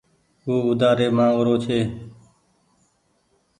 او 0.45 0.53
اوڍآري 0.65 1.07
مآنگ 1.17 1.39
رو 1.45 1.55
ڇي۔ 1.63 1.79